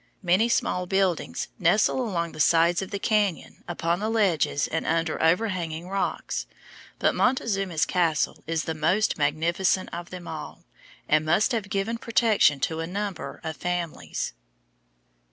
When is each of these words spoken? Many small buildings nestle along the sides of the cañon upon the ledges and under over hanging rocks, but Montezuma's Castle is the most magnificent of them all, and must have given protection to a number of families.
Many 0.23 0.49
small 0.49 0.87
buildings 0.87 1.47
nestle 1.59 2.01
along 2.01 2.31
the 2.31 2.39
sides 2.39 2.81
of 2.81 2.89
the 2.89 2.99
cañon 2.99 3.61
upon 3.67 3.99
the 3.99 4.09
ledges 4.09 4.65
and 4.67 4.83
under 4.87 5.21
over 5.21 5.49
hanging 5.49 5.87
rocks, 5.89 6.47
but 6.97 7.13
Montezuma's 7.13 7.85
Castle 7.85 8.43
is 8.47 8.63
the 8.63 8.73
most 8.73 9.19
magnificent 9.19 9.89
of 9.93 10.09
them 10.09 10.27
all, 10.27 10.63
and 11.07 11.23
must 11.23 11.51
have 11.51 11.69
given 11.69 11.99
protection 11.99 12.59
to 12.61 12.79
a 12.79 12.87
number 12.87 13.41
of 13.43 13.57
families. 13.57 14.33